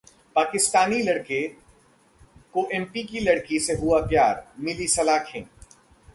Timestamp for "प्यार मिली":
4.01-4.87